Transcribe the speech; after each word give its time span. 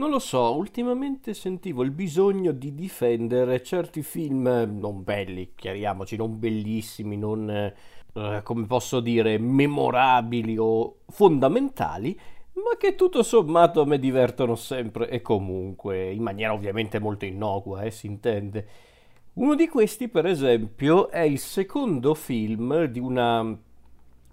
Non 0.00 0.08
lo 0.08 0.18
so, 0.18 0.56
ultimamente 0.56 1.34
sentivo 1.34 1.82
il 1.82 1.90
bisogno 1.90 2.52
di 2.52 2.74
difendere 2.74 3.62
certi 3.62 4.02
film 4.02 4.48
non 4.80 5.04
belli, 5.04 5.52
chiariamoci, 5.54 6.16
non 6.16 6.38
bellissimi, 6.38 7.18
non, 7.18 7.50
eh, 7.50 8.40
come 8.42 8.64
posso 8.64 9.00
dire, 9.00 9.36
memorabili 9.36 10.56
o 10.56 11.00
fondamentali, 11.06 12.18
ma 12.54 12.78
che 12.78 12.94
tutto 12.94 13.22
sommato 13.22 13.82
a 13.82 13.84
me 13.84 13.98
divertono 13.98 14.54
sempre 14.54 15.10
e 15.10 15.20
comunque, 15.20 16.10
in 16.10 16.22
maniera 16.22 16.54
ovviamente 16.54 16.98
molto 16.98 17.26
innocua, 17.26 17.82
eh, 17.82 17.90
si 17.90 18.06
intende. 18.06 18.68
Uno 19.34 19.54
di 19.54 19.68
questi, 19.68 20.08
per 20.08 20.24
esempio, 20.24 21.10
è 21.10 21.20
il 21.20 21.38
secondo 21.38 22.14
film 22.14 22.84
di 22.84 23.00
una, 23.00 23.54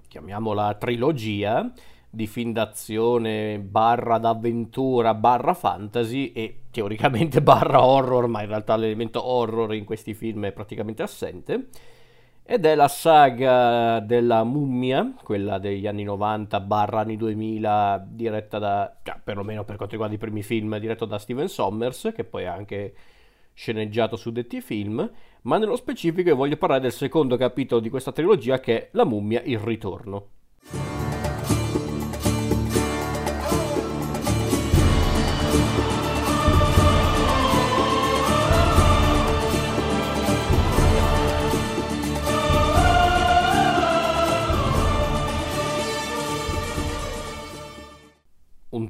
chiamiamola 0.08 0.76
trilogia, 0.76 1.70
di 2.10 2.28
film 2.28 2.52
d'azione 2.52 3.60
barra 3.60 4.18
d'avventura 4.18 5.14
barra 5.14 5.54
fantasy 5.54 6.32
e 6.32 6.62
teoricamente 6.72 7.42
barra 7.44 7.84
horror, 7.84 8.28
ma 8.28 8.42
in 8.42 8.48
realtà 8.48 8.76
l'elemento 8.76 9.26
horror 9.26 9.74
in 9.74 9.86
questi 9.86 10.14
film 10.14 10.46
è 10.46 10.52
praticamente 10.52 11.04
assente. 11.04 11.68
Ed 12.50 12.66
è 12.66 12.76
la 12.76 12.88
saga 12.88 14.00
della 14.00 14.46
mummia, 14.46 15.16
quella 15.22 15.58
degli 15.58 15.86
anni 15.86 16.04
90 16.04 16.62
barra 16.62 17.02
anni 17.02 17.18
2000, 17.18 18.08
diretta 18.10 18.58
da, 18.58 18.96
cioè, 19.04 19.20
perlomeno 19.22 19.66
per 19.66 19.76
quanto 19.76 19.96
riguarda 19.96 20.16
i 20.16 20.20
primi 20.20 20.44
film, 20.44 20.78
diretto 20.78 21.04
da 21.04 21.18
Steven 21.18 21.50
Sommers, 21.50 22.14
che 22.16 22.24
poi 22.24 22.46
ha 22.46 22.54
anche 22.54 22.94
sceneggiato 23.54 24.16
su 24.16 24.32
detti 24.32 24.62
film, 24.62 25.12
ma 25.42 25.58
nello 25.58 25.76
specifico 25.76 26.36
voglio 26.36 26.56
parlare 26.56 26.82
del 26.82 26.94
secondo 26.94 27.36
capitolo 27.36 27.82
di 27.82 27.90
questa 27.90 28.14
trilogia 28.14 28.62
che 28.62 28.78
è 28.78 28.90
La 28.92 29.04
mummia, 29.04 29.42
il 29.44 29.60
ritorno. 29.60 30.28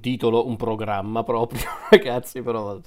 Titolo, 0.08 0.48
un 0.48 0.56
programma 0.56 1.24
proprio, 1.24 1.62
ragazzi, 1.92 2.42
però 2.42 2.80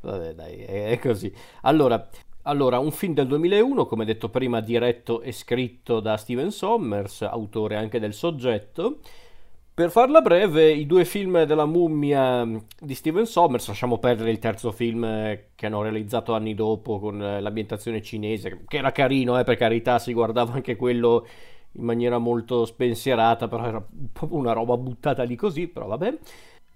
vabbè 0.00 0.34
dai, 0.34 0.62
è, 0.62 0.98
così. 1.00 1.32
Allora, 1.62 2.08
allora, 2.42 2.78
un 2.78 2.92
film 2.92 3.14
del 3.14 3.26
2001, 3.26 3.86
come 3.86 4.04
detto 4.04 4.28
prima, 4.28 4.60
diretto 4.60 5.20
e 5.20 5.32
scritto 5.32 5.98
da 5.98 6.16
Steven 6.16 6.52
Sommers, 6.52 7.22
autore 7.22 7.74
anche 7.74 7.98
del 7.98 8.14
soggetto. 8.14 8.98
Per 9.74 9.90
farla 9.90 10.20
breve, 10.20 10.70
i 10.70 10.84
due 10.86 11.04
film 11.04 11.44
della 11.44 11.64
mummia 11.64 12.46
di 12.78 12.94
Steven 12.94 13.24
Sommers, 13.24 13.66
lasciamo 13.68 13.98
perdere 13.98 14.30
il 14.30 14.38
terzo 14.38 14.72
film 14.72 15.02
che 15.54 15.66
hanno 15.66 15.82
realizzato 15.82 16.34
anni 16.34 16.54
dopo 16.54 16.98
con 16.98 17.18
l'ambientazione 17.18 18.02
cinese, 18.02 18.62
che 18.66 18.76
era 18.76 18.92
carino, 18.92 19.38
eh, 19.38 19.44
per 19.44 19.56
carità, 19.56 19.98
si 19.98 20.12
guardava 20.12 20.52
anche 20.52 20.76
quello 20.76 21.26
in 21.72 21.84
maniera 21.84 22.18
molto 22.18 22.64
spensierata, 22.66 23.48
però 23.48 23.64
era 23.64 23.86
una 24.28 24.52
roba 24.52 24.76
buttata 24.76 25.22
lì 25.22 25.36
così, 25.36 25.66
però 25.68 25.86
vabbè. 25.86 26.18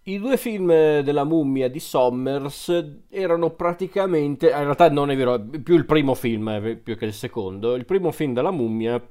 I 0.07 0.19
due 0.19 0.37
film 0.37 0.67
della 1.01 1.25
mummia 1.25 1.71
di 1.71 1.81
Sommers 1.81 3.07
erano 3.09 3.51
praticamente, 3.53 4.51
in 4.51 4.65
realtà 4.65 4.91
non 4.91 5.11
è 5.11 5.17
vero, 5.17 5.41
più 5.41 5.77
il 5.77 5.87
primo 5.87 6.13
film 6.13 6.47
eh, 6.49 6.77
più 6.77 6.95
che 6.99 7.07
il 7.07 7.15
secondo, 7.15 7.75
il 7.75 7.87
primo 7.87 8.11
film 8.11 8.35
della 8.35 8.51
mummia 8.51 9.03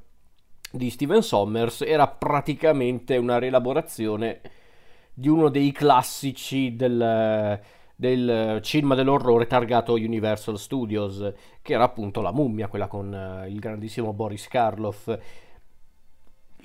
di 0.71 0.89
Steven 0.91 1.23
Sommers 1.23 1.81
era 1.81 2.07
praticamente 2.07 3.17
una 3.17 3.39
rielaborazione 3.39 4.41
di 5.11 5.29
uno 5.29 5.49
dei 5.49 5.71
classici 5.71 6.75
del, 6.75 7.59
del 7.95 8.59
cinema 8.61 8.93
dell'orrore 8.93 9.47
targato 9.47 9.93
Universal 9.93 10.59
Studios, 10.59 11.33
che 11.63 11.73
era 11.73 11.85
appunto 11.85 12.21
La 12.21 12.31
mummia, 12.31 12.67
quella 12.67 12.85
con 12.87 13.11
eh, 13.11 13.49
il 13.49 13.57
grandissimo 13.57 14.13
Boris 14.13 14.47
Karloff 14.47 15.11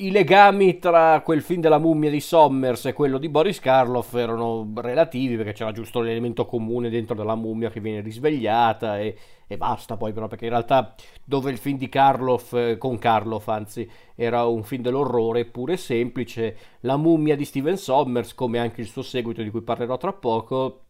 i 0.01 0.13
legami 0.13 0.79
tra 0.79 1.21
quel 1.23 1.43
film 1.43 1.61
della 1.61 1.79
mummia 1.79 2.09
di 2.09 2.21
Sommers 2.21 2.87
e 2.87 2.93
quello 2.93 3.19
di 3.19 3.29
Boris 3.29 3.59
Karloff 3.59 4.15
erano 4.15 4.71
relativi 4.77 5.37
perché 5.37 5.53
c'era 5.53 5.73
giusto 5.73 6.01
l'elemento 6.01 6.47
comune 6.47 6.89
dentro 6.89 7.17
della 7.17 7.35
mummia 7.35 7.69
che 7.69 7.81
viene 7.81 8.01
risvegliata 8.01 9.01
e, 9.01 9.17
e 9.47 9.57
basta 9.57 9.97
poi 9.97 10.13
però 10.13 10.29
perché 10.29 10.45
in 10.45 10.53
realtà 10.53 10.95
dove 11.25 11.51
il 11.51 11.59
film 11.59 11.79
di 11.79 11.89
Karloff 11.89 12.53
eh, 12.53 12.79
con 12.79 12.99
Karloff 12.99 13.49
anzi 13.49 13.91
era 14.15 14.47
un 14.47 14.63
film 14.63 14.83
dell'orrore 14.83 15.47
pure 15.47 15.77
semplice 15.77 16.57
la 16.81 16.97
mummia 16.97 17.35
di 17.35 17.45
Steven 17.45 17.77
Sommers 17.77 18.35
come 18.35 18.61
anche 18.61 18.81
il 18.81 18.87
suo 18.87 19.03
seguito 19.03 19.43
di 19.43 19.51
cui 19.51 19.63
parlerò 19.63 19.97
tra 19.97 20.13
poco 20.13 20.83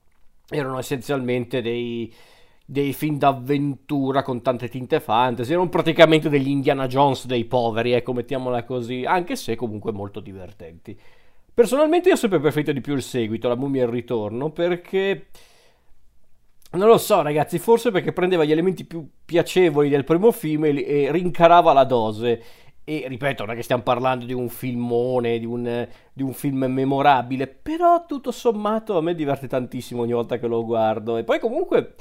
erano 0.50 0.78
essenzialmente 0.78 1.62
dei 1.62 2.12
dei 2.70 2.92
film 2.92 3.16
d'avventura 3.16 4.22
con 4.22 4.42
tante 4.42 4.68
tinte 4.68 5.00
fantasy, 5.00 5.52
erano 5.52 5.70
praticamente 5.70 6.28
degli 6.28 6.48
Indiana 6.48 6.86
Jones 6.86 7.24
dei 7.24 7.46
poveri, 7.46 7.92
ecco, 7.92 8.12
mettiamola 8.12 8.64
così, 8.64 9.04
anche 9.06 9.36
se 9.36 9.56
comunque 9.56 9.90
molto 9.90 10.20
divertenti. 10.20 10.94
Personalmente 11.54 12.08
io 12.08 12.14
ho 12.14 12.18
sempre 12.18 12.40
preferito 12.40 12.72
di 12.72 12.82
più 12.82 12.94
il 12.94 13.00
seguito, 13.00 13.48
La 13.48 13.56
mummia 13.56 13.82
e 13.82 13.86
il 13.86 13.90
ritorno, 13.90 14.50
perché... 14.50 15.28
Non 16.72 16.88
lo 16.88 16.98
so 16.98 17.22
ragazzi, 17.22 17.58
forse 17.58 17.90
perché 17.90 18.12
prendeva 18.12 18.44
gli 18.44 18.52
elementi 18.52 18.84
più 18.84 19.08
piacevoli 19.24 19.88
del 19.88 20.04
primo 20.04 20.30
film 20.30 20.66
e, 20.66 20.84
e 20.84 21.10
rincarava 21.10 21.72
la 21.72 21.84
dose. 21.84 22.42
E 22.84 23.06
ripeto, 23.08 23.46
non 23.46 23.54
è 23.54 23.56
che 23.56 23.62
stiamo 23.62 23.82
parlando 23.82 24.26
di 24.26 24.34
un 24.34 24.50
filmone, 24.50 25.38
di 25.38 25.46
un, 25.46 25.88
di 26.12 26.22
un, 26.22 26.34
film 26.34 26.66
memorabile, 26.66 27.46
però 27.46 28.04
tutto 28.04 28.30
sommato 28.30 28.98
a 28.98 29.00
me 29.00 29.14
diverte 29.14 29.48
tantissimo 29.48 30.02
ogni 30.02 30.12
volta 30.12 30.38
che 30.38 30.46
lo 30.46 30.62
guardo. 30.66 31.16
E 31.16 31.24
poi 31.24 31.38
comunque 31.38 31.94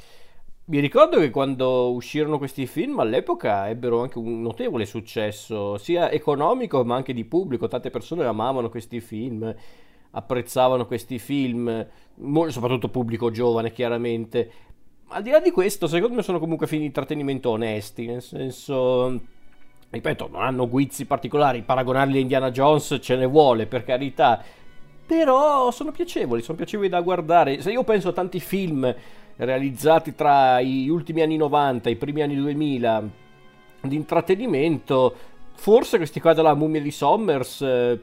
mi 0.68 0.80
ricordo 0.80 1.18
che 1.18 1.30
quando 1.30 1.92
uscirono 1.92 2.36
questi 2.36 2.66
film 2.66 2.98
all'epoca 2.98 3.70
ebbero 3.70 4.02
anche 4.02 4.18
un 4.18 4.42
notevole 4.42 4.84
successo, 4.84 5.78
sia 5.78 6.10
economico 6.10 6.84
ma 6.84 6.94
anche 6.94 7.14
di 7.14 7.24
pubblico. 7.24 7.68
Tante 7.68 7.88
persone 7.88 8.24
amavano 8.24 8.68
questi 8.68 9.00
film, 9.00 9.54
apprezzavano 10.10 10.86
questi 10.86 11.18
film, 11.18 11.86
soprattutto 12.48 12.90
pubblico 12.90 13.30
giovane 13.30 13.72
chiaramente. 13.72 14.50
Al 15.08 15.22
di 15.22 15.30
là 15.30 15.40
di 15.40 15.50
questo, 15.50 15.86
secondo 15.86 16.16
me 16.16 16.22
sono 16.22 16.38
comunque 16.38 16.66
film 16.66 16.80
di 16.80 16.86
intrattenimento 16.88 17.48
onesti, 17.48 18.04
nel 18.04 18.20
senso, 18.20 19.18
ripeto, 19.88 20.28
non 20.30 20.42
hanno 20.42 20.68
guizzi 20.68 21.06
particolari, 21.06 21.62
paragonarli 21.62 22.18
a 22.18 22.20
Indiana 22.20 22.50
Jones 22.50 22.98
ce 23.00 23.16
ne 23.16 23.24
vuole, 23.24 23.64
per 23.66 23.84
carità, 23.84 24.44
però 25.06 25.70
sono 25.70 25.92
piacevoli, 25.92 26.42
sono 26.42 26.58
piacevoli 26.58 26.90
da 26.90 27.00
guardare. 27.00 27.62
Se 27.62 27.70
io 27.70 27.84
penso 27.84 28.10
a 28.10 28.12
tanti 28.12 28.38
film 28.38 28.94
realizzati 29.38 30.14
tra 30.14 30.60
gli 30.60 30.88
ultimi 30.88 31.22
anni 31.22 31.36
90 31.36 31.88
e 31.88 31.92
i 31.92 31.96
primi 31.96 32.22
anni 32.22 32.34
2000 32.36 33.08
di 33.82 33.94
intrattenimento, 33.94 35.14
forse 35.54 35.96
questi 35.96 36.20
qua 36.20 36.34
della 36.34 36.54
mummia 36.54 36.80
di 36.80 36.90
Sommers 36.90 37.62
eh, 37.62 38.00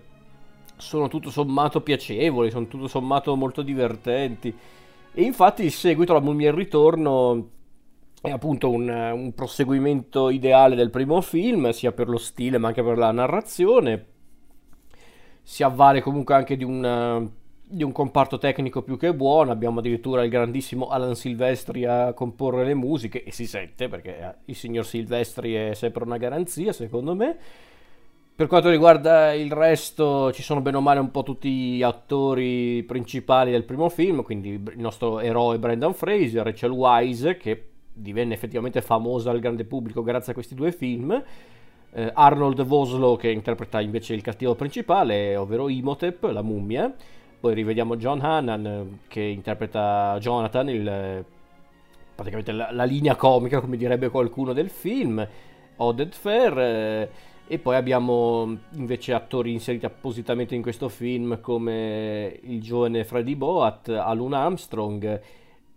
sono 0.77 1.07
tutto 1.07 1.29
sommato 1.29 1.81
piacevoli, 1.81 2.51
sono 2.51 2.67
tutto 2.67 2.87
sommato 2.87 3.35
molto 3.35 3.61
divertenti. 3.61 4.53
E 5.13 5.21
infatti 5.21 5.63
il 5.63 5.71
seguito, 5.71 6.13
la 6.13 6.19
mummia 6.19 6.47
e 6.47 6.51
il 6.51 6.57
ritorno, 6.57 7.49
è 8.21 8.31
appunto 8.31 8.69
un, 8.69 8.89
un, 8.89 9.33
proseguimento 9.33 10.29
ideale 10.29 10.75
del 10.75 10.89
primo 10.89 11.21
film, 11.21 11.69
sia 11.71 11.91
per 11.91 12.09
lo 12.09 12.17
stile 12.17 12.57
ma 12.57 12.69
anche 12.69 12.83
per 12.83 12.97
la 12.97 13.11
narrazione. 13.11 14.05
Si 15.43 15.63
avvale 15.63 16.01
comunque 16.01 16.33
anche 16.33 16.57
di 16.57 16.63
un 16.63 17.29
di 17.67 17.83
un 17.83 17.91
comparto 17.91 18.37
tecnico 18.37 18.83
più 18.83 18.97
che 18.97 19.13
buono, 19.13 19.51
abbiamo 19.51 19.79
addirittura 19.79 20.23
il 20.23 20.29
grandissimo 20.29 20.87
Alan 20.87 21.15
Silvestri 21.15 21.85
a 21.85 22.13
comporre 22.13 22.63
le 22.63 22.75
musiche 22.75 23.23
e 23.23 23.31
si 23.31 23.47
sente 23.47 23.87
perché 23.87 24.19
eh, 24.19 24.33
il 24.45 24.55
signor 24.55 24.85
Silvestri 24.85 25.53
è 25.53 25.73
sempre 25.73 26.03
una 26.03 26.17
garanzia 26.17 26.71
secondo 26.73 27.15
me. 27.15 27.37
Per 28.35 28.47
quanto 28.47 28.69
riguarda 28.69 29.33
il 29.33 29.51
resto 29.51 30.31
ci 30.33 30.43
sono 30.43 30.61
bene 30.61 30.77
o 30.77 30.81
male 30.81 30.99
un 30.99 31.09
po' 31.09 31.23
tutti 31.23 31.49
gli 31.49 31.83
attori 31.83 32.83
principali 32.83 33.49
del 33.49 33.63
primo 33.63 33.89
film, 33.89 34.23
quindi 34.23 34.49
il 34.49 34.73
nostro 34.75 35.19
eroe 35.19 35.57
Brendan 35.57 35.93
Fraser, 35.93 36.43
Rachel 36.43 36.71
Wise 36.71 37.37
che 37.37 37.69
divenne 37.93 38.33
effettivamente 38.33 38.81
famosa 38.81 39.31
al 39.31 39.39
grande 39.39 39.63
pubblico 39.63 40.03
grazie 40.03 40.33
a 40.33 40.35
questi 40.35 40.53
due 40.53 40.71
film. 40.71 41.23
Eh, 41.93 42.11
Arnold 42.13 42.61
Voslo 42.63 43.15
che 43.15 43.31
interpreta 43.31 43.79
invece 43.79 44.13
il 44.13 44.21
cattivo 44.21 44.53
principale, 44.53 45.37
ovvero 45.37 45.69
Imhotep, 45.69 46.23
la 46.25 46.41
mummia, 46.41 46.93
poi 47.45 47.53
rivediamo 47.53 47.95
John 47.95 48.21
Hannan 48.21 49.01
che 49.07 49.21
interpreta 49.21 50.17
Jonathan, 50.19 50.67
il, 50.67 51.23
praticamente 52.15 52.51
la, 52.51 52.71
la, 52.71 52.85
linea 52.85 53.15
comica, 53.15 53.61
come 53.61 53.77
direbbe 53.77 54.09
qualcuno 54.09 54.51
del 54.51 54.71
film, 54.71 55.27
Oded 55.75 56.11
Fair. 56.13 56.57
Eh, 56.57 57.09
e 57.45 57.59
poi 57.59 57.75
abbiamo 57.75 58.57
invece 58.71 59.13
attori 59.13 59.51
inseriti 59.51 59.85
appositamente 59.85 60.55
in 60.55 60.63
questo 60.63 60.89
film 60.89 61.39
come 61.39 62.39
il 62.45 62.63
giovane 62.63 63.03
Freddy 63.03 63.35
Boat, 63.35 63.89
Alun 63.89 64.33
Armstrong, 64.33 65.21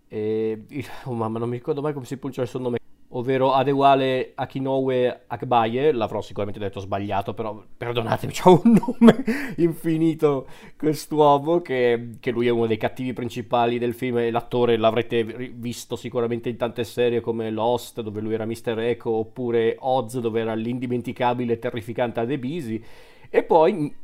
e, 0.07 0.65
oh 1.03 1.13
mamma 1.13 1.37
non 1.37 1.49
mi 1.49 1.57
ricordo 1.57 1.81
mai 1.83 1.93
come 1.93 2.05
si 2.05 2.15
pronuncia 2.15 2.41
il 2.41 2.47
suo 2.47 2.57
nome, 2.57 2.79
ovvero 3.09 3.53
Adewale 3.53 4.33
Akinoue 4.35 5.21
Akbaye, 5.27 5.91
l'avrò 5.91 6.21
sicuramente 6.21 6.59
detto 6.59 6.79
sbagliato, 6.79 7.33
però 7.33 7.63
perdonatemi, 7.75 8.31
c'ha 8.35 8.49
un 8.49 8.79
nome 8.79 9.23
infinito 9.57 10.47
quest'uomo, 10.77 11.61
che, 11.61 12.11
che 12.19 12.31
lui 12.31 12.47
è 12.47 12.51
uno 12.51 12.67
dei 12.67 12.77
cattivi 12.77 13.13
principali 13.13 13.79
del 13.79 13.93
film 13.93 14.19
e 14.19 14.31
l'attore 14.31 14.77
l'avrete 14.77 15.23
visto 15.23 15.95
sicuramente 15.95 16.49
in 16.49 16.57
tante 16.57 16.83
serie 16.83 17.21
come 17.21 17.49
Lost, 17.49 18.01
dove 18.01 18.21
lui 18.21 18.33
era 18.33 18.45
Mr. 18.45 18.77
Echo, 18.79 19.09
oppure 19.09 19.75
Oz, 19.79 20.19
dove 20.19 20.41
era 20.41 20.53
l'indimenticabile 20.53 21.53
e 21.53 21.59
terrificante 21.59 22.19
Adebisi, 22.19 22.83
e 23.29 23.43
poi 23.43 23.95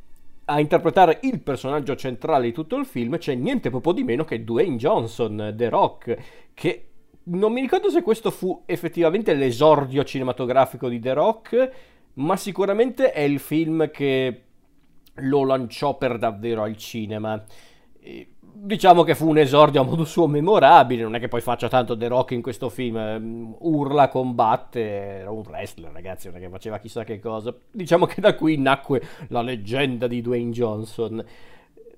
a 0.48 0.60
interpretare 0.60 1.20
il 1.24 1.40
personaggio 1.40 1.96
centrale 1.96 2.46
di 2.46 2.52
tutto 2.52 2.76
il 2.76 2.86
film 2.86 3.18
c'è 3.18 3.34
niente 3.34 3.72
proprio 3.72 3.94
di 3.94 4.04
meno 4.04 4.24
che 4.24 4.44
Dwayne 4.44 4.78
Johnson, 4.78 5.54
The 5.56 5.70
Rock, 5.70 6.18
che 6.54 6.86
non 7.26 7.52
mi 7.52 7.62
ricordo 7.62 7.90
se 7.90 8.02
questo 8.02 8.32
fu 8.32 8.64
effettivamente 8.66 9.34
l'esordio 9.34 10.04
cinematografico 10.04 10.90
di 10.90 11.00
The 11.00 11.14
Rock, 11.14 11.72
ma 12.16 12.36
sicuramente 12.36 13.12
è 13.12 13.22
il 13.22 13.40
film 13.40 13.90
che 13.90 14.42
lo 15.20 15.44
lanciò 15.44 15.98
per 15.98 16.18
davvero 16.18 16.64
al 16.64 16.78
cinema. 16.78 17.44
diciamo 18.58 19.04
che 19.04 19.16
fu 19.16 19.28
un 19.28 19.38
esordio 19.38 19.82
a 19.82 19.84
modo 19.84 20.06
suo 20.06 20.28
memorabile, 20.28 21.02
non 21.02 21.16
è 21.16 21.20
che 21.20 21.28
poi 21.28 21.42
faccia 21.42 21.68
tanto 21.68 21.98
The 21.98 22.08
Rock 22.08 22.32
in 22.32 22.42
questo 22.42 22.70
film, 22.70 23.56
urla, 23.60 24.08
combatte, 24.08 24.82
era 24.82 25.32
un 25.32 25.44
wrestler 25.46 25.92
ragazzi, 25.92 26.28
non 26.28 26.38
è 26.38 26.40
che 26.40 26.50
faceva 26.50 26.78
chissà 26.78 27.04
che 27.04 27.20
cosa. 27.20 27.56
Diciamo 27.72 28.06
che 28.06 28.22
da 28.22 28.36
qui 28.36 28.58
nacque 28.58 29.02
la 29.30 29.42
leggenda 29.42 30.08
di 30.08 30.22
Dwayne 30.22 30.52
Johnson, 30.52 31.24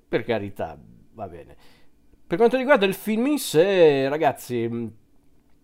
per 0.08 0.24
carità, 0.24 0.78
va 1.12 1.28
bene. 1.28 1.56
Per 2.26 2.36
quanto 2.36 2.56
riguarda 2.56 2.86
il 2.86 2.94
film 2.94 3.26
in 3.26 3.38
sé, 3.38 4.08
ragazzi, 4.08 4.68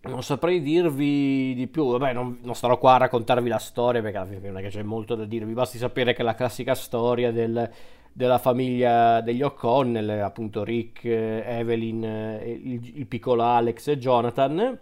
non 0.06 0.23
saprei 0.23 0.61
dirvi 0.61 1.55
di 1.55 1.67
più, 1.67 1.91
vabbè 1.91 2.12
non, 2.12 2.39
non, 2.43 2.55
starò 2.55 2.79
qua 2.79 2.95
a 2.95 2.99
raccontarvi 2.99 3.49
la 3.49 3.59
storia 3.59 4.03
perché 4.03 4.17
alla 4.17 4.27
fine 4.27 4.49
non 4.49 4.59
è 4.59 4.62
che 4.62 4.69
c'è 4.69 4.83
molto 4.83 5.15
da 5.15 5.25
dirvi, 5.25 5.53
basti 5.53 5.79
sapere 5.79 6.12
che 6.12 6.23
la 6.23 6.35
classica 6.35 6.75
storia 6.75 7.33
del, 7.33 7.71
della 8.12 8.39
famiglia 8.39 9.21
degli 9.21 9.43
O'Connell, 9.43 10.21
appunto 10.21 10.62
Rick, 10.62 11.05
Evelyn, 11.05 12.03
il, 12.45 12.99
il 12.99 13.06
piccolo 13.06 13.43
Alex 13.43 13.89
e 13.89 13.99
Jonathan, 13.99 14.79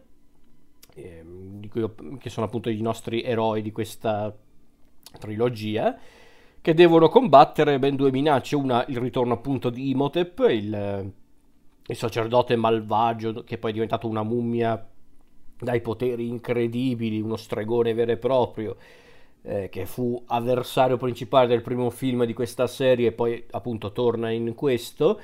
eh, 0.95 1.25
io, 1.73 1.95
che 2.19 2.29
sono 2.31 2.47
appunto 2.47 2.69
i 2.69 2.81
nostri 2.81 3.23
eroi 3.23 3.63
di 3.63 3.73
questa 3.73 4.35
trilogia, 5.19 5.97
che 6.61 6.75
devono 6.75 7.09
combattere 7.09 7.79
ben 7.79 7.97
due 7.97 8.11
minacce, 8.11 8.57
una 8.57 8.85
il 8.87 8.99
ritorno 8.99 9.35
appunto 9.35 9.71
di 9.71 9.91
Imhotep, 9.91 10.47
il, 10.51 11.13
il 11.87 11.97
sacerdote 11.97 12.57
malvagio 12.57 13.43
che 13.45 13.59
poi 13.59 13.71
è 13.71 13.75
diventato 13.75 14.09
una 14.09 14.23
mummia 14.23 14.87
dai 15.63 15.81
poteri 15.81 16.27
incredibili, 16.27 17.21
uno 17.21 17.37
stregone 17.37 17.95
vero 17.95 18.13
e 18.13 18.17
proprio, 18.17 18.77
eh, 19.43 19.69
che 19.69 19.87
fu 19.87 20.21
avversario 20.27 20.97
principale 20.97 21.47
del 21.47 21.63
primo 21.63 21.89
film 21.91 22.25
di 22.25 22.35
questa 22.35 22.67
serie 22.67 23.09
e 23.09 23.13
poi 23.13 23.45
appunto 23.51 23.93
torna 23.93 24.31
in 24.31 24.55
questo. 24.55 25.21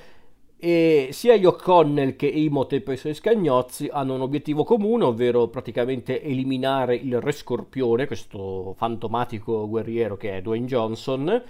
E 0.60 1.10
sia 1.12 1.36
gli 1.36 1.44
O'Connell 1.44 2.16
che 2.16 2.26
Imhotep 2.26 2.88
e 2.88 2.92
i 2.94 2.96
suoi 2.96 3.14
scagnozzi 3.14 3.88
hanno 3.92 4.14
un 4.14 4.22
obiettivo 4.22 4.64
comune, 4.64 5.04
ovvero 5.04 5.46
praticamente 5.48 6.20
eliminare 6.20 6.96
il 6.96 7.20
Re 7.20 7.30
Scorpione, 7.30 8.06
questo 8.06 8.74
fantomatico 8.76 9.68
guerriero 9.68 10.16
che 10.16 10.36
è 10.36 10.42
Dwayne 10.42 10.66
Johnson, 10.66 11.42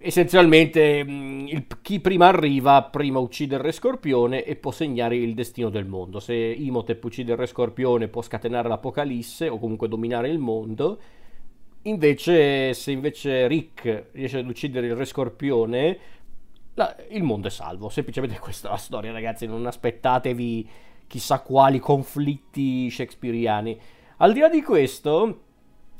essenzialmente 0.00 1.04
mm, 1.04 1.46
il, 1.48 1.66
chi 1.82 2.00
prima 2.00 2.28
arriva 2.28 2.82
prima 2.84 3.18
uccide 3.18 3.56
il 3.56 3.60
re 3.60 3.72
scorpione 3.72 4.44
e 4.44 4.56
può 4.56 4.70
segnare 4.70 5.16
il 5.16 5.34
destino 5.34 5.68
del 5.68 5.86
mondo. 5.86 6.20
Se 6.20 6.34
Imhotep 6.34 7.02
uccide 7.04 7.32
il 7.32 7.38
re 7.38 7.46
scorpione 7.46 8.08
può 8.08 8.22
scatenare 8.22 8.68
l'apocalisse 8.68 9.48
o 9.48 9.58
comunque 9.58 9.88
dominare 9.88 10.28
il 10.28 10.38
mondo. 10.38 10.98
Invece 11.82 12.74
se 12.74 12.90
invece 12.90 13.46
Rick 13.46 14.08
riesce 14.12 14.38
ad 14.38 14.48
uccidere 14.48 14.86
il 14.88 14.96
re 14.96 15.04
scorpione 15.04 15.98
la, 16.74 16.94
il 17.10 17.22
mondo 17.22 17.48
è 17.48 17.50
salvo. 17.50 17.88
Semplicemente 17.88 18.38
questa 18.40 18.68
è 18.68 18.70
la 18.70 18.76
storia 18.76 19.12
ragazzi. 19.12 19.46
Non 19.46 19.66
aspettatevi 19.66 20.68
chissà 21.06 21.40
quali 21.40 21.78
conflitti 21.78 22.90
shakespeariani. 22.90 23.78
Al 24.18 24.32
di 24.32 24.40
là 24.40 24.48
di 24.48 24.62
questo 24.62 25.42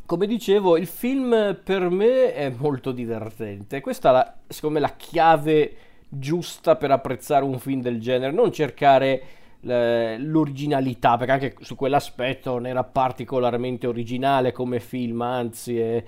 come 0.08 0.26
dicevo, 0.26 0.78
il 0.78 0.87
film 0.87 1.60
per 1.62 1.90
me 1.90 2.32
è 2.32 2.49
molto 2.49 2.93
divertente. 2.93 3.82
Questa 3.82 4.08
è, 4.08 4.12
la, 4.12 4.34
secondo 4.46 4.78
me, 4.78 4.81
la 4.81 4.96
chiave 4.96 5.76
giusta 6.08 6.76
per 6.76 6.90
apprezzare 6.90 7.44
un 7.44 7.58
film 7.58 7.82
del 7.82 8.00
genere. 8.00 8.32
Non 8.32 8.50
cercare 8.50 9.22
l'originalità, 9.60 11.19
perché 11.19 11.32
anche 11.32 11.56
su 11.60 11.75
quell'aspetto 11.75 12.52
non 12.52 12.66
era 12.66 12.84
particolarmente 12.84 13.87
originale 13.87 14.50
come 14.50 14.81
film, 14.81 15.20
anzi... 15.20 15.78
È, 15.78 16.05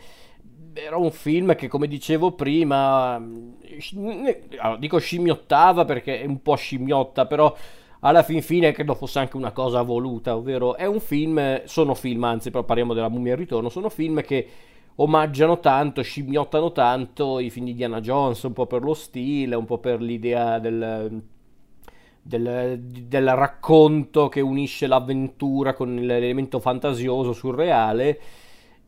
era 0.73 0.97
un 0.97 1.11
film 1.11 1.55
che, 1.55 1.69
come 1.69 1.87
dicevo 1.87 2.33
prima, 2.33 3.23
dico 4.79 4.99
scimmiottava 4.99 5.85
perché 5.85 6.23
è 6.23 6.25
un 6.25 6.41
po' 6.41 6.55
scimmiotta, 6.55 7.27
però 7.27 7.55
alla 8.01 8.23
fin 8.23 8.43
fine 8.43 8.73
credo 8.73 8.95
fosse 8.95 9.19
anche 9.19 9.37
una 9.37 9.53
cosa 9.53 9.83
voluta, 9.83 10.37
ovvero 10.37 10.77
è 10.77 10.87
un 10.87 11.01
film, 11.01 11.63
sono 11.65 11.95
film, 11.95 12.25
anzi 12.25 12.51
però 12.51 12.65
parliamo 12.65 12.95
della 12.95 13.09
mummia 13.09 13.33
in 13.33 13.39
ritorno, 13.39 13.69
sono 13.69 13.89
film 13.91 14.23
che 14.23 14.49
omaggiano 14.97 15.61
tanto, 15.61 16.03
scimmiottano 16.03 16.73
tanto 16.73 17.39
i 17.39 17.51
film 17.51 17.67
di 17.67 17.75
Diana 17.75 18.01
Jones, 18.01 18.43
un 18.43 18.53
po' 18.53 18.67
per 18.67 18.83
lo 18.83 18.95
stile, 18.95 19.55
un 19.55 19.67
po' 19.67 19.79
per 19.79 20.01
l'idea 20.01 20.59
del, 20.59 21.23
del, 22.23 22.79
del 22.81 23.35
racconto 23.35 24.29
che 24.29 24.41
unisce 24.41 24.87
l'avventura 24.87 25.75
con 25.75 25.95
l'elemento 25.95 26.59
fantasioso, 26.59 27.33
surreale 27.33 28.21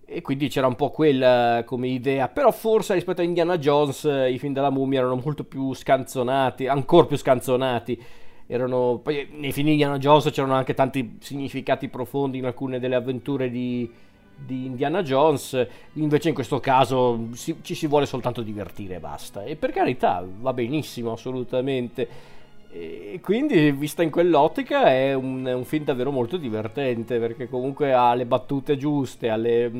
e 0.04 0.20
quindi 0.20 0.48
c'era 0.48 0.66
un 0.66 0.74
po' 0.74 0.90
quella 0.90 1.62
come 1.64 1.88
idea, 1.88 2.28
però 2.28 2.50
forse 2.50 2.94
rispetto 2.94 3.20
a 3.20 3.24
Indiana 3.24 3.56
Jones 3.58 4.04
i 4.04 4.38
film 4.38 4.52
della 4.52 4.70
mummia 4.70 5.00
erano 5.00 5.20
molto 5.22 5.44
più 5.44 5.72
scanzonati, 5.74 6.66
ancora 6.66 7.06
più 7.06 7.16
scanzonati 7.16 8.02
erano, 8.46 9.00
poi 9.02 9.28
nei 9.32 9.52
film 9.52 9.66
di 9.66 9.72
Indiana 9.72 9.98
Jones 9.98 10.30
c'erano 10.30 10.54
anche 10.54 10.74
tanti 10.74 11.16
significati 11.20 11.88
profondi 11.88 12.38
in 12.38 12.46
alcune 12.46 12.78
delle 12.78 12.94
avventure 12.94 13.50
di, 13.50 13.90
di 14.34 14.66
Indiana 14.66 15.02
Jones, 15.02 15.66
invece 15.94 16.28
in 16.28 16.34
questo 16.34 16.60
caso 16.60 17.28
si, 17.32 17.56
ci 17.62 17.74
si 17.74 17.86
vuole 17.86 18.06
soltanto 18.06 18.42
divertire 18.42 18.96
e 18.96 19.00
basta. 19.00 19.44
E 19.44 19.56
per 19.56 19.72
carità, 19.72 20.24
va 20.40 20.52
benissimo, 20.52 21.12
assolutamente. 21.12 22.30
E 22.74 23.20
quindi, 23.22 23.70
vista 23.70 24.02
in 24.02 24.10
quell'ottica, 24.10 24.86
è 24.86 25.12
un, 25.12 25.44
un, 25.44 25.64
film 25.64 25.84
davvero 25.84 26.10
molto 26.10 26.38
divertente 26.38 27.18
perché 27.18 27.46
comunque 27.46 27.92
ha 27.92 28.14
le 28.14 28.24
battute 28.24 28.78
giuste, 28.78 29.28
ha 29.28 29.36
le, 29.36 29.70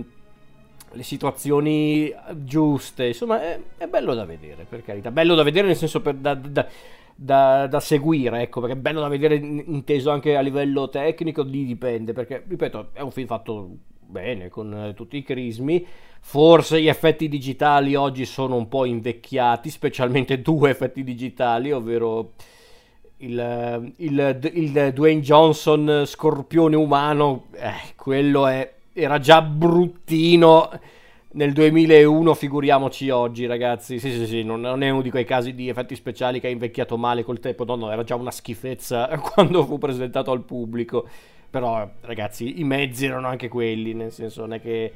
le 0.90 1.02
situazioni 1.02 2.14
giuste. 2.34 3.06
Insomma, 3.06 3.42
è, 3.42 3.58
è, 3.78 3.86
bello 3.86 4.12
da 4.14 4.26
vedere, 4.26 4.66
per 4.68 4.84
carità. 4.84 5.10
Bello 5.10 5.34
da 5.34 5.42
vedere 5.42 5.68
nel 5.68 5.76
senso 5.76 6.02
per, 6.02 6.14
da, 6.16 6.34
da, 6.34 6.66
da, 7.22 7.66
da, 7.66 7.80
seguire, 7.80 8.42
ecco, 8.42 8.60
perché 8.60 8.74
è 8.76 8.78
bello 8.78 9.00
da 9.00 9.08
vedere 9.08 9.36
inteso 9.36 10.10
anche 10.10 10.36
a 10.36 10.40
livello 10.40 10.88
tecnico, 10.88 11.42
lì 11.42 11.64
dipende, 11.64 12.12
perché, 12.12 12.42
ripeto, 12.46 12.88
è 12.92 13.00
un 13.00 13.12
film 13.12 13.26
fatto 13.26 13.70
bene, 14.00 14.48
con 14.48 14.74
eh, 14.74 14.94
tutti 14.94 15.16
i 15.16 15.22
crismi, 15.22 15.86
forse 16.20 16.80
gli 16.82 16.88
effetti 16.88 17.28
digitali 17.28 17.94
oggi 17.94 18.24
sono 18.24 18.56
un 18.56 18.68
po' 18.68 18.84
invecchiati, 18.84 19.70
specialmente 19.70 20.40
due 20.42 20.70
effetti 20.70 21.04
digitali, 21.04 21.70
ovvero 21.70 22.32
il, 23.18 23.92
il, 23.96 24.50
il 24.54 24.90
Dwayne 24.92 25.20
Johnson 25.20 26.02
scorpione 26.04 26.74
umano, 26.74 27.46
eh, 27.54 27.94
quello 27.94 28.48
è, 28.48 28.74
era 28.92 29.18
già 29.20 29.40
bruttino 29.40 30.70
nel 31.34 31.52
2001, 31.52 32.34
figuriamoci 32.34 33.08
oggi, 33.10 33.46
ragazzi. 33.46 33.98
Sì, 33.98 34.10
sì, 34.10 34.26
sì, 34.26 34.42
non, 34.42 34.82
è 34.82 34.90
uno 34.90 35.02
di 35.02 35.10
quei 35.10 35.24
casi 35.24 35.54
di 35.54 35.68
effetti 35.68 35.94
speciali 35.94 36.40
che 36.40 36.48
ha 36.48 36.50
invecchiato 36.50 36.96
male 36.96 37.24
col 37.24 37.40
tempo. 37.40 37.64
No, 37.64 37.76
no, 37.76 37.90
era 37.90 38.04
già 38.04 38.16
una 38.16 38.30
schifezza 38.30 39.08
quando 39.18 39.64
fu 39.64 39.78
presentato 39.78 40.30
al 40.30 40.42
pubblico. 40.42 41.08
Però, 41.48 41.88
ragazzi, 42.02 42.60
i 42.60 42.64
mezzi 42.64 43.06
erano 43.06 43.28
anche 43.28 43.48
quelli, 43.48 43.94
nel 43.94 44.12
senso, 44.12 44.40
non 44.40 44.54
è 44.54 44.60
che 44.60 44.92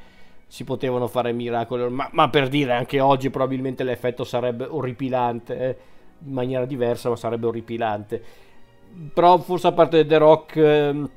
si 0.47 0.65
potevano 0.65 1.07
fare 1.07 1.33
miracoli. 1.33 1.89
Ma, 1.91 2.09
ma 2.13 2.29
per 2.29 2.49
dire, 2.49 2.73
anche 2.73 3.01
oggi 3.01 3.31
probabilmente 3.31 3.85
l'effetto 3.85 4.25
sarebbe 4.25 4.65
orripilante, 4.65 5.59
eh, 5.59 5.77
in 6.25 6.33
maniera 6.33 6.65
diversa, 6.67 7.09
ma 7.09 7.17
sarebbe 7.17 7.47
orripilante. 7.47 8.23
Però, 9.13 9.39
forse 9.39 9.69
a 9.69 9.73
parte 9.73 10.07
The 10.07 10.19
Rock, 10.19 10.57
eh, 10.57 11.09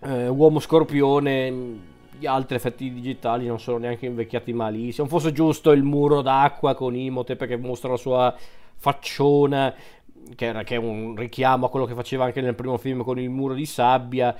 eh, 0.00 0.28
Uomo 0.28 0.58
Scorpione 0.58 1.92
gli 2.18 2.26
altri 2.26 2.56
effetti 2.56 2.92
digitali 2.92 3.46
non 3.46 3.58
sono 3.58 3.78
neanche 3.78 4.06
invecchiati 4.06 4.52
malissimo. 4.52 5.06
Fosse 5.08 5.32
giusto 5.32 5.72
il 5.72 5.82
muro 5.82 6.22
d'acqua 6.22 6.74
con 6.74 6.94
Imhotep 6.94 7.36
perché 7.36 7.56
mostra 7.56 7.90
la 7.90 7.96
sua 7.96 8.34
facciona, 8.76 9.74
che, 10.34 10.44
era, 10.46 10.62
che 10.62 10.74
è 10.74 10.78
un 10.78 11.14
richiamo 11.16 11.66
a 11.66 11.70
quello 11.70 11.86
che 11.86 11.94
faceva 11.94 12.24
anche 12.24 12.40
nel 12.40 12.54
primo 12.54 12.76
film 12.78 13.02
con 13.02 13.18
il 13.18 13.30
muro 13.30 13.54
di 13.54 13.66
sabbia. 13.66 14.34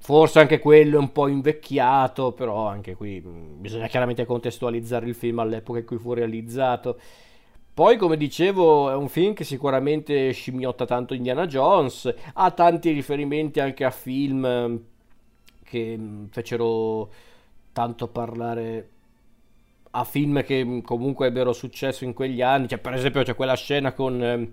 Forse 0.00 0.38
anche 0.38 0.60
quello 0.60 0.96
è 0.96 1.00
un 1.00 1.10
po' 1.10 1.26
invecchiato, 1.26 2.32
però 2.32 2.66
anche 2.68 2.94
qui 2.94 3.20
mm, 3.24 3.60
bisogna 3.60 3.88
chiaramente 3.88 4.24
contestualizzare 4.24 5.06
il 5.06 5.14
film 5.14 5.40
all'epoca 5.40 5.80
in 5.80 5.84
cui 5.86 5.98
fu 5.98 6.12
realizzato. 6.12 6.98
Poi, 7.74 7.96
come 7.96 8.16
dicevo, 8.16 8.90
è 8.90 8.94
un 8.94 9.08
film 9.08 9.34
che 9.34 9.44
sicuramente 9.44 10.32
scimmiotta 10.32 10.84
tanto 10.84 11.14
Indiana 11.14 11.46
Jones, 11.46 12.12
ha 12.34 12.50
tanti 12.50 12.90
riferimenti 12.90 13.60
anche 13.60 13.84
a 13.84 13.90
film 13.90 14.80
che 15.68 15.96
mm, 15.96 16.26
fecero 16.30 17.10
tanto 17.72 18.08
parlare 18.08 18.88
a 19.90 20.04
film 20.04 20.42
che 20.42 20.64
mm, 20.64 20.80
comunque 20.80 21.28
ebbero 21.28 21.52
successo 21.52 22.04
in 22.04 22.14
quegli 22.14 22.42
anni. 22.42 22.68
Cioè, 22.68 22.78
per 22.78 22.94
esempio, 22.94 23.22
c'è 23.22 23.34
quella 23.34 23.54
scena 23.54 23.92
con. 23.92 24.22
Eh, 24.22 24.50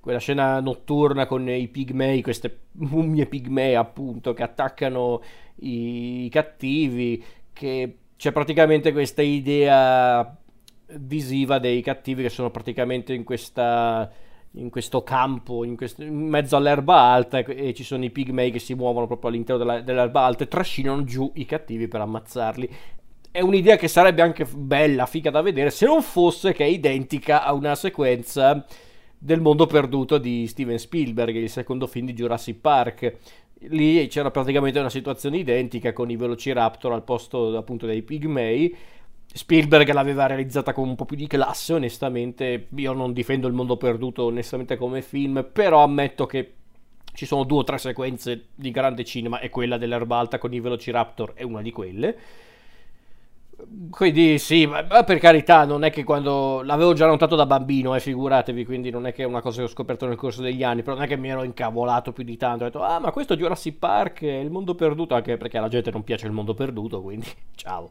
quella 0.00 0.18
scena 0.18 0.60
notturna 0.60 1.26
con 1.26 1.46
i 1.46 1.68
pigmei, 1.68 2.22
queste 2.22 2.60
mummie 2.72 3.26
pigmee 3.26 3.76
appunto 3.76 4.32
che 4.32 4.42
attaccano 4.42 5.20
i, 5.56 6.24
i 6.24 6.28
cattivi, 6.30 7.22
che 7.52 7.96
c'è 8.16 8.32
praticamente 8.32 8.92
questa 8.92 9.20
idea 9.20 10.34
visiva 10.94 11.58
dei 11.58 11.82
cattivi 11.82 12.22
che 12.22 12.30
sono 12.30 12.50
praticamente 12.50 13.12
in 13.12 13.24
questa 13.24 14.10
in 14.54 14.70
questo 14.70 15.02
campo, 15.02 15.64
in, 15.64 15.76
questo, 15.76 16.02
in, 16.02 16.28
mezzo 16.28 16.56
all'erba 16.56 16.96
alta 16.96 17.38
e, 17.38 17.72
ci 17.74 17.84
sono 17.84 18.04
i 18.04 18.10
pigmei 18.10 18.50
che 18.50 18.58
si 18.58 18.74
muovono 18.74 19.06
proprio 19.06 19.30
all'interno 19.30 19.64
della, 19.64 19.80
dell'erba 19.80 20.22
alta 20.22 20.44
e 20.44 20.48
trascinano 20.48 21.04
giù 21.04 21.30
i 21.34 21.44
cattivi 21.44 21.86
per 21.86 22.00
ammazzarli. 22.00 22.68
È 23.30 23.40
un'idea 23.40 23.76
che 23.76 23.86
sarebbe 23.86 24.22
anche 24.22 24.44
bella, 24.44 25.06
figa 25.06 25.30
da 25.30 25.40
vedere, 25.40 25.70
se 25.70 25.86
non 25.86 26.02
fosse 26.02 26.52
che 26.52 26.64
è 26.64 26.68
identica 26.68 27.44
a 27.44 27.52
una 27.52 27.76
sequenza 27.76 28.64
del 29.16 29.40
mondo 29.40 29.66
perduto 29.66 30.18
di 30.18 30.46
Steven 30.48 30.78
Spielberg, 30.78 31.36
il 31.36 31.50
secondo 31.50 31.86
film 31.86 32.06
di 32.06 32.14
Jurassic 32.14 32.58
Park. 32.58 33.16
Lì 33.64 34.06
c'era 34.08 34.30
praticamente 34.30 34.78
una 34.78 34.88
situazione 34.88 35.36
identica 35.36 35.92
con 35.92 36.10
i 36.10 36.16
Velociraptor 36.16 36.92
al 36.92 37.04
posto 37.04 37.56
appunto 37.56 37.84
dei 37.86 38.02
pigmei 38.02 38.74
Spielberg 39.32 39.88
l'aveva 39.92 40.26
realizzata 40.26 40.72
con 40.72 40.88
un 40.88 40.96
po' 40.96 41.04
più 41.04 41.16
di 41.16 41.28
classe, 41.28 41.74
onestamente 41.74 42.66
io 42.74 42.92
non 42.92 43.12
difendo 43.12 43.46
il 43.46 43.52
mondo 43.52 43.76
perduto 43.76 44.24
onestamente 44.24 44.76
come 44.76 45.02
film, 45.02 45.48
però 45.52 45.84
ammetto 45.84 46.26
che 46.26 46.54
ci 47.12 47.26
sono 47.26 47.44
due 47.44 47.58
o 47.58 47.64
tre 47.64 47.78
sequenze 47.78 48.46
di 48.54 48.70
grande 48.70 49.04
cinema 49.04 49.38
e 49.40 49.48
quella 49.48 49.78
dell'erba 49.78 50.16
alta 50.16 50.38
con 50.38 50.52
i 50.52 50.60
Velociraptor 50.60 51.34
è 51.34 51.42
una 51.42 51.62
di 51.62 51.70
quelle. 51.70 52.18
Quindi 53.90 54.38
sì, 54.38 54.66
ma 54.66 54.82
per 54.84 55.18
carità, 55.18 55.64
non 55.64 55.84
è 55.84 55.90
che 55.90 56.04
quando 56.04 56.62
l'avevo 56.62 56.92
già 56.92 57.06
notato 57.06 57.36
da 57.36 57.46
bambino, 57.46 57.94
eh, 57.94 58.00
figuratevi, 58.00 58.64
quindi 58.64 58.90
non 58.90 59.06
è 59.06 59.12
che 59.12 59.22
è 59.22 59.26
una 59.26 59.40
cosa 59.40 59.58
che 59.58 59.64
ho 59.64 59.68
scoperto 59.68 60.06
nel 60.06 60.16
corso 60.16 60.42
degli 60.42 60.62
anni, 60.62 60.82
però 60.82 60.94
non 60.96 61.04
è 61.04 61.08
che 61.08 61.16
mi 61.16 61.28
ero 61.28 61.42
incavolato 61.42 62.12
più 62.12 62.24
di 62.24 62.36
tanto, 62.36 62.64
ho 62.64 62.66
detto 62.66 62.82
"Ah, 62.82 62.98
ma 62.98 63.10
questo 63.12 63.36
Jurassic 63.36 63.78
Park 63.78 64.22
è 64.22 64.38
il 64.38 64.50
mondo 64.50 64.74
perduto", 64.74 65.14
anche 65.14 65.36
perché 65.36 65.58
alla 65.58 65.68
gente 65.68 65.90
non 65.90 66.04
piace 66.04 66.26
il 66.26 66.32
mondo 66.32 66.54
perduto, 66.54 67.00
quindi 67.02 67.26
ciao. 67.54 67.90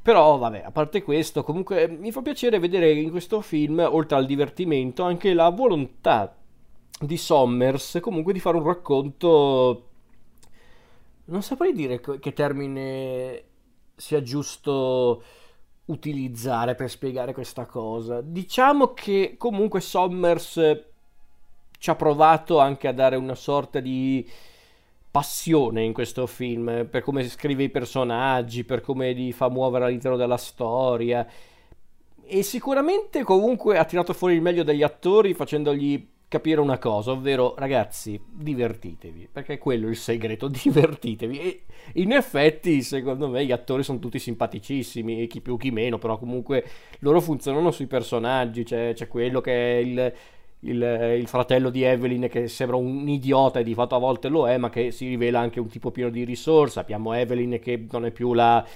Però 0.00 0.36
vabbè, 0.38 0.62
a 0.64 0.70
parte 0.70 1.02
questo, 1.02 1.42
comunque 1.44 1.88
mi 1.88 2.10
fa 2.12 2.22
piacere 2.22 2.58
vedere 2.58 2.90
in 2.92 3.10
questo 3.10 3.40
film, 3.40 3.78
oltre 3.88 4.16
al 4.16 4.26
divertimento, 4.26 5.02
anche 5.04 5.32
la 5.34 5.48
volontà 5.50 6.34
di 7.00 7.16
Sommers 7.16 7.98
comunque 8.00 8.32
di 8.32 8.38
fare 8.38 8.56
un 8.56 8.62
racconto 8.64 9.86
non 11.26 11.42
saprei 11.42 11.72
dire 11.72 12.00
che 12.00 12.32
termine 12.32 13.44
sia 14.02 14.20
giusto 14.20 15.22
utilizzare 15.84 16.74
per 16.74 16.90
spiegare 16.90 17.32
questa 17.32 17.66
cosa. 17.66 18.20
Diciamo 18.20 18.94
che 18.94 19.36
comunque 19.38 19.80
Sommers 19.80 20.84
ci 21.78 21.90
ha 21.90 21.94
provato 21.94 22.58
anche 22.58 22.88
a 22.88 22.92
dare 22.92 23.14
una 23.14 23.36
sorta 23.36 23.78
di 23.78 24.28
passione 25.08 25.84
in 25.84 25.92
questo 25.92 26.26
film, 26.26 26.88
per 26.90 27.02
come 27.02 27.28
scrive 27.28 27.62
i 27.62 27.70
personaggi, 27.70 28.64
per 28.64 28.80
come 28.80 29.12
li 29.12 29.30
fa 29.30 29.48
muovere 29.48 29.84
all'interno 29.84 30.16
della 30.16 30.36
storia. 30.36 31.24
E 32.24 32.42
sicuramente 32.42 33.22
comunque 33.22 33.78
ha 33.78 33.84
tirato 33.84 34.12
fuori 34.14 34.34
il 34.34 34.42
meglio 34.42 34.64
degli 34.64 34.82
attori 34.82 35.32
facendogli 35.32 36.10
capire 36.32 36.62
una 36.62 36.78
cosa, 36.78 37.10
ovvero 37.10 37.54
ragazzi, 37.58 38.18
divertitevi, 38.26 39.28
perché 39.30 39.54
è 39.54 39.58
quello 39.58 39.88
il 39.88 39.96
segreto, 39.96 40.48
divertitevi. 40.48 41.38
E 41.38 41.62
in 41.94 42.12
effetti, 42.12 42.80
secondo 42.80 43.28
me, 43.28 43.44
gli 43.44 43.52
attori 43.52 43.82
sono 43.82 43.98
tutti 43.98 44.18
simpaticissimi, 44.18 45.26
chi 45.26 45.42
più 45.42 45.58
chi 45.58 45.70
meno, 45.70 45.98
però 45.98 46.16
comunque 46.16 46.64
loro 47.00 47.20
funzionano 47.20 47.70
sui 47.70 47.86
personaggi, 47.86 48.62
c'è, 48.64 48.94
c'è 48.94 49.08
quello 49.08 49.42
che 49.42 49.52
è 49.52 49.82
il, 49.82 50.12
il, 50.60 51.16
il, 51.20 51.26
fratello 51.26 51.68
di 51.68 51.82
Evelyn 51.82 52.28
che 52.30 52.48
sembra 52.48 52.76
un 52.76 53.06
idiota 53.06 53.58
e 53.58 53.62
di 53.62 53.74
fatto 53.74 53.94
a 53.94 53.98
volte 53.98 54.28
lo 54.28 54.48
è, 54.48 54.56
ma 54.56 54.70
che 54.70 54.90
si 54.90 55.06
rivela 55.08 55.38
anche 55.38 55.60
un 55.60 55.68
tipo 55.68 55.90
pieno 55.90 56.08
di 56.08 56.24
risorse. 56.24 56.80
Abbiamo 56.80 57.12
Evelyn 57.12 57.60
che 57.60 57.86
non 57.90 58.06
è 58.06 58.10
più 58.10 58.32
la 58.32 58.66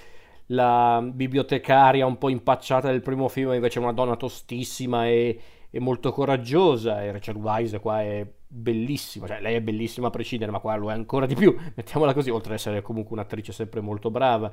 la 0.51 1.03
bibliotecaria 1.03 2.07
un 2.07 2.19
po' 2.19 2.29
impacciata 2.29 2.89
del 2.89 3.03
primo 3.03 3.27
film 3.27 3.53
invece 3.55 3.81
è 3.81 3.83
una 3.83 3.93
donna 3.93 4.15
tostissima 4.15 5.09
e, 5.09 5.41
e 5.77 5.81
molto 5.81 6.11
coraggiosa 6.11 7.03
e 7.03 7.13
Rachel 7.13 7.37
Wise 7.37 7.79
qua 7.81 8.01
è 8.01 8.27
bellissima, 8.49 9.27
cioè 9.27 9.41
lei 9.41 9.57
è 9.57 9.61
bellissima 9.61 10.07
a 10.07 10.11
prescindere 10.11 10.51
ma 10.51 10.59
qua 10.59 10.75
lo 10.77 10.91
è 10.91 10.95
ancora 10.95 11.27
di 11.27 11.35
più, 11.35 11.55
mettiamola 11.77 12.15
così, 12.15 12.31
oltre 12.31 12.55
ad 12.55 12.59
essere 12.59 12.81
comunque 12.81 13.13
un'attrice 13.13 13.53
sempre 13.53 13.83
molto 13.83 14.11
brava, 14.11 14.51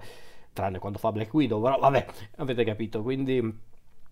tranne 0.51 0.79
quando 0.79 0.97
fa 0.97 1.11
Black 1.13 1.33
Widow, 1.33 1.61
però 1.61 1.79
vabbè, 1.79 2.05
avete 2.37 2.63
capito, 2.65 3.01
quindi 3.01 3.57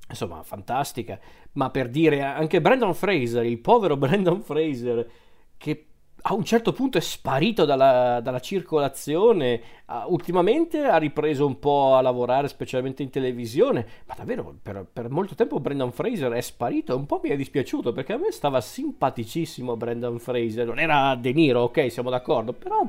insomma 0.08 0.42
fantastica, 0.44 1.20
ma 1.54 1.70
per 1.70 1.90
dire 1.90 2.22
anche 2.22 2.62
Brandon 2.62 2.94
Fraser, 2.94 3.44
il 3.44 3.60
povero 3.60 3.96
Brandon 3.98 4.42
Fraser 4.42 5.10
che 5.58 5.91
a 6.24 6.34
un 6.34 6.44
certo 6.44 6.72
punto 6.72 6.98
è 6.98 7.02
sparito 7.02 7.66
dalla, 7.66 8.20
dalla 8.22 8.40
circolazione, 8.40 9.62
uh, 9.88 10.12
ultimamente 10.12 10.84
ha 10.84 10.98
ripreso 10.98 11.46
un 11.46 11.58
po' 11.58 11.96
a 11.96 12.02
lavorare 12.02 12.48
specialmente 12.48 13.02
in 13.02 13.10
televisione, 13.10 13.86
ma 14.06 14.14
davvero 14.16 14.56
per, 14.62 14.86
per, 14.92 15.10
molto 15.10 15.36
tempo 15.36 15.60
Brendan 15.60 15.92
Fraser 15.92 16.32
è 16.34 16.42
sparito 16.42 16.96
un 16.96 17.06
po' 17.06 17.20
mi 17.24 17.30
è 17.30 17.36
dispiaciuto 17.36 17.92
perché 17.92 18.14
a 18.14 18.18
me 18.18 18.32
stava 18.32 18.62
simpaticissimo 18.62 19.76
Brendan 19.76 20.20
Fraser, 20.20 20.68
non 20.68 20.80
era 20.80 21.16
De 21.16 21.34
Niro, 21.34 21.62
ok, 21.62 21.92
siamo 21.92 22.10
d'accordo, 22.10 22.54
però 22.54 22.88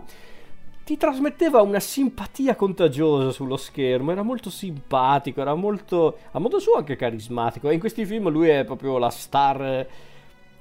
ti 0.84 0.96
trasmetteva 0.96 1.62
una 1.62 1.80
simpatia 1.80 2.54
contagiosa 2.54 3.30
sullo 3.30 3.56
schermo, 3.56 4.10
era 4.10 4.22
molto 4.22 4.50
simpatico, 4.50 5.40
era 5.40 5.54
molto, 5.54 6.18
a 6.32 6.38
modo 6.38 6.58
suo 6.58 6.74
anche 6.74 6.96
carismatico 6.96 7.70
e 7.70 7.74
in 7.74 7.80
questi 7.80 8.04
film 8.04 8.28
lui 8.28 8.48
è 8.48 8.64
proprio 8.64 8.98
la 8.98 9.10
star 9.10 9.86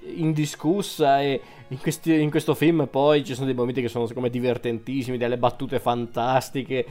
indiscussa 0.04 1.22
e 1.22 1.42
in, 1.68 1.80
questi, 1.80 2.20
in, 2.20 2.30
questo 2.30 2.54
film 2.54 2.88
poi 2.90 3.24
ci 3.24 3.34
sono 3.34 3.46
dei 3.46 3.56
momenti 3.56 3.82
che 3.82 3.88
sono 3.88 4.06
secondo 4.06 4.28
me 4.28 4.34
divertentissimi, 4.34 5.18
delle 5.18 5.38
battute 5.38 5.80
fantastiche. 5.80 6.86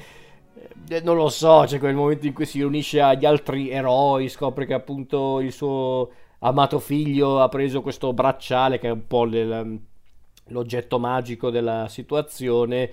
Eh, 0.89 1.01
non 1.03 1.17
lo 1.17 1.29
so, 1.29 1.65
c'è 1.67 1.79
quel 1.79 1.95
momento 1.95 2.27
in 2.27 2.33
cui 2.33 2.47
si 2.47 2.59
riunisce 2.59 3.01
agli 3.01 3.25
altri 3.25 3.71
eroi, 3.71 4.29
scopre 4.29 4.67
che 4.67 4.75
appunto 4.75 5.41
il 5.41 5.53
suo 5.53 6.11
amato 6.41 6.79
figlio 6.79 7.41
ha 7.41 7.49
preso 7.49 7.83
questo 7.83 8.13
bracciale 8.13 8.79
che 8.79 8.89
è 8.89 8.93
un 8.93 9.07
po' 9.07 9.27
l'oggetto 10.47 10.99
magico 10.99 11.51
della 11.51 11.87
situazione 11.89 12.91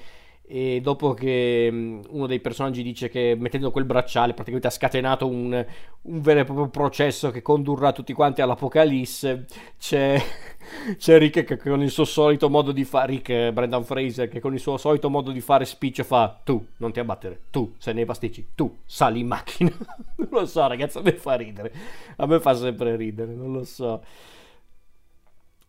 e 0.50 0.80
dopo 0.82 1.14
che 1.14 1.68
mm, 1.70 2.02
uno 2.12 2.26
dei 2.26 2.40
personaggi 2.40 2.82
dice 2.82 3.10
che 3.10 3.36
mettendo 3.38 3.70
quel 3.70 3.84
bracciale 3.84 4.34
praticamente 4.34 4.68
ha 4.68 4.72
scatenato 4.72 5.28
un, 5.28 5.66
un 6.04 6.22
vero 6.22 6.40
e 6.40 6.44
proprio 6.46 6.70
processo 6.70 7.32
che 7.32 7.42
condurrà 7.42 7.92
tutti 7.92 8.14
quanti 8.14 8.42
all'apocalisse. 8.42 9.46
C'è, 9.78 10.24
c'è 10.96 11.18
Rick 11.18 11.44
che 11.44 11.58
con 11.58 11.82
il 11.82 11.92
suo 11.92 12.06
solito 12.06 12.50
modo 12.50 12.72
di 12.72 12.86
fare 12.86 13.12
Rick 13.12 13.52
Brendan 13.52 13.84
Fraser 13.84 14.30
che 14.30 14.40
con 14.40 14.54
il 14.54 14.60
suo 14.62 14.78
solito 14.78 15.10
modo 15.10 15.32
di 15.32 15.42
fare 15.42 15.66
speech 15.66 16.04
fa 16.04 16.40
tu 16.42 16.66
non 16.78 16.94
ti 16.94 17.02
abbattere 17.02 17.42
tu 17.52 17.74
sei 17.78 17.94
nei 17.94 18.06
pasticci 18.06 18.52
tu 18.56 18.78
sali 18.86 19.20
in 19.20 19.28
macchina. 19.28 19.72
Non 20.18 20.30
lo 20.42 20.46
so 20.46 20.66
ragazzi 20.66 20.98
a 20.98 21.02
me 21.02 21.12
fa 21.14 21.36
ridere. 21.36 21.74
A 22.16 22.26
me 22.26 22.40
fa 22.40 22.56
sempre 22.56 22.96
ridere 22.96 23.34
non 23.34 23.52
lo 23.52 23.64
so 23.66 24.02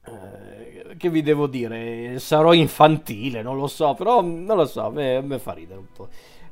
eh, 0.09 0.97
che 0.97 1.11
vi 1.11 1.23
devo 1.23 1.47
dire? 1.47 2.19
Sarò 2.19 2.53
infantile, 2.53 3.43
non 3.43 3.57
lo 3.57 3.67
so, 3.67 3.95
però 3.95 4.21
non 4.23 4.57
lo 4.57 4.67
so, 4.67 4.91
me 4.91 5.39
fa 5.39 5.53
ridere 5.53 5.79
un 5.79 5.87
po'. 5.93 6.09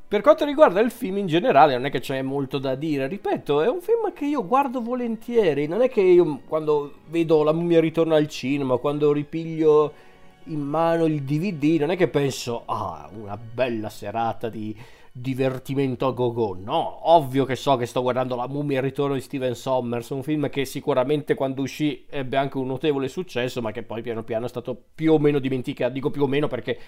Per 0.08 0.20
quanto 0.20 0.44
riguarda 0.44 0.78
il 0.78 0.92
film 0.92 1.18
in 1.18 1.26
generale, 1.26 1.74
non 1.74 1.86
è 1.86 1.90
che 1.90 1.98
c'è 1.98 2.22
molto 2.22 2.58
da 2.58 2.76
dire. 2.76 3.08
Ripeto, 3.08 3.60
è 3.60 3.68
un 3.68 3.80
film 3.80 4.12
che 4.12 4.24
io 4.24 4.46
guardo 4.46 4.80
volentieri. 4.80 5.66
Non 5.66 5.82
è 5.82 5.88
che 5.88 6.00
io 6.00 6.42
quando 6.46 6.98
vedo 7.08 7.42
la 7.42 7.52
mummia 7.52 7.80
ritorna 7.80 8.14
al 8.14 8.28
cinema, 8.28 8.76
quando 8.76 9.10
ripiglio 9.12 9.92
in 10.44 10.60
mano 10.60 11.06
il 11.06 11.22
DVD, 11.22 11.80
non 11.80 11.90
è 11.90 11.96
che 11.96 12.06
penso, 12.06 12.62
ah, 12.66 13.10
una 13.20 13.36
bella 13.36 13.88
serata 13.88 14.48
di 14.48 14.76
divertimento 15.18 16.06
a 16.06 16.12
go-go. 16.12 16.54
No, 16.60 17.10
ovvio 17.10 17.46
che 17.46 17.56
so 17.56 17.76
che 17.76 17.86
sto 17.86 18.02
guardando 18.02 18.36
La 18.36 18.46
mummia 18.46 18.76
e 18.76 18.80
il 18.80 18.86
ritorno 18.86 19.14
di 19.14 19.22
Steven 19.22 19.54
Sommers, 19.54 20.10
un 20.10 20.22
film 20.22 20.50
che 20.50 20.66
sicuramente 20.66 21.34
quando 21.34 21.62
uscì 21.62 22.04
ebbe 22.10 22.36
anche 22.36 22.58
un 22.58 22.66
notevole 22.66 23.08
successo, 23.08 23.62
ma 23.62 23.72
che 23.72 23.82
poi 23.82 24.02
piano 24.02 24.22
piano 24.22 24.44
è 24.44 24.48
stato 24.48 24.78
più 24.94 25.14
o 25.14 25.18
meno 25.18 25.38
dimenticato. 25.38 25.92
Dico 25.92 26.10
più 26.10 26.24
o 26.24 26.26
meno 26.26 26.48
perché 26.48 26.78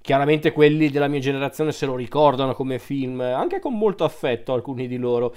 chiaramente 0.00 0.50
quelli 0.52 0.90
della 0.90 1.06
mia 1.06 1.20
generazione 1.20 1.70
se 1.70 1.86
lo 1.86 1.94
ricordano 1.94 2.52
come 2.52 2.80
film, 2.80 3.20
anche 3.20 3.60
con 3.60 3.78
molto 3.78 4.02
affetto 4.02 4.52
alcuni 4.52 4.88
di 4.88 4.96
loro. 4.96 5.34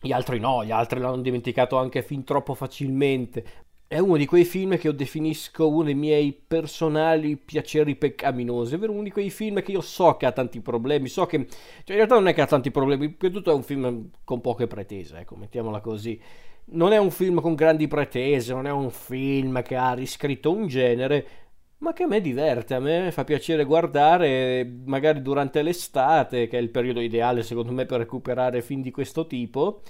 Gli 0.00 0.12
altri 0.12 0.38
no, 0.38 0.64
gli 0.64 0.70
altri 0.70 1.00
l'hanno 1.00 1.22
dimenticato 1.22 1.78
anche 1.78 2.02
fin 2.02 2.24
troppo 2.24 2.54
facilmente 2.54 3.44
è 3.86 3.98
uno 3.98 4.16
di 4.16 4.26
quei 4.26 4.44
film 4.44 4.76
che 4.76 4.86
io 4.88 4.92
definisco 4.92 5.68
uno 5.68 5.84
dei 5.84 5.94
miei 5.94 6.32
personali 6.32 7.36
piaceri 7.36 7.96
peccaminosi, 7.96 8.74
ovvero 8.74 8.92
uno 8.92 9.02
di 9.02 9.10
quei 9.10 9.30
film 9.30 9.62
che 9.62 9.72
io 9.72 9.80
so 9.80 10.16
che 10.16 10.26
ha 10.26 10.32
tanti 10.32 10.60
problemi, 10.60 11.08
so 11.08 11.26
che... 11.26 11.46
Cioè 11.46 11.90
in 11.90 11.94
realtà 11.94 12.14
non 12.14 12.26
è 12.28 12.34
che 12.34 12.40
ha 12.40 12.46
tanti 12.46 12.70
problemi, 12.70 13.10
più 13.10 13.30
tutto 13.30 13.50
è 13.50 13.54
un 13.54 13.62
film 13.62 14.10
con 14.24 14.40
poche 14.40 14.66
pretese, 14.66 15.18
ecco, 15.18 15.36
mettiamola 15.36 15.80
così. 15.80 16.20
Non 16.66 16.92
è 16.92 16.98
un 16.98 17.10
film 17.10 17.40
con 17.40 17.54
grandi 17.54 17.86
pretese, 17.86 18.54
non 18.54 18.66
è 18.66 18.70
un 18.72 18.90
film 18.90 19.62
che 19.62 19.76
ha 19.76 19.92
riscritto 19.92 20.50
un 20.50 20.66
genere, 20.66 21.26
ma 21.78 21.92
che 21.92 22.04
a 22.04 22.06
me 22.06 22.20
diverte, 22.22 22.74
a 22.74 22.80
me 22.80 23.12
fa 23.12 23.24
piacere 23.24 23.64
guardare, 23.64 24.64
magari 24.86 25.20
durante 25.20 25.62
l'estate, 25.62 26.48
che 26.48 26.56
è 26.58 26.60
il 26.60 26.70
periodo 26.70 27.00
ideale 27.00 27.42
secondo 27.42 27.72
me 27.72 27.84
per 27.84 27.98
recuperare 27.98 28.62
film 28.62 28.80
di 28.80 28.90
questo 28.90 29.26
tipo, 29.26 29.82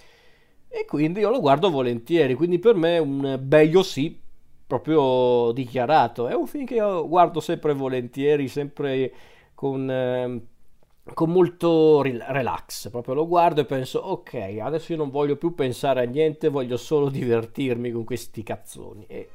e 0.77 0.85
quindi 0.87 1.21
io 1.21 1.31
lo 1.31 1.39
guardo 1.39 1.71
volentieri, 1.71 2.35
quindi 2.35 2.59
per 2.59 2.75
me 2.75 2.97
è 2.97 2.99
un 2.99 3.39
bello 3.41 3.85
sì, 3.85 4.21
proprio 4.67 5.53
dichiarato, 5.53 6.27
è 6.27 6.35
un 6.35 6.49
film 6.49 6.65
che 6.67 6.75
io 6.75 7.07
guardo 7.07 7.39
sempre 7.39 7.75
volentieri, 7.75 8.49
sempre 8.49 9.13
con... 9.55 9.89
Eh, 9.89 10.41
con 11.13 11.29
molto 11.29 12.01
relax, 12.01 12.89
proprio 12.89 13.13
lo 13.13 13.29
guardo 13.29 13.61
e 13.61 13.67
penso 13.67 13.99
ok, 13.99 14.57
adesso 14.59 14.93
io 14.93 14.99
non 14.99 15.11
voglio 15.11 15.37
più 15.37 15.55
pensare 15.55 16.01
a 16.01 16.09
niente, 16.09 16.49
voglio 16.49 16.79
solo 16.79 17.11
divertirmi 17.11 17.91
con 17.91 18.05
questi 18.05 18.43
cazzoni. 18.43 19.05
E 19.07 19.29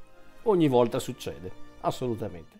ogni 0.44 0.68
volta 0.68 0.98
succede, 0.98 1.52
assolutamente. 1.82 2.58